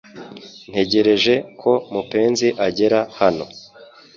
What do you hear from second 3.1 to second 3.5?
hano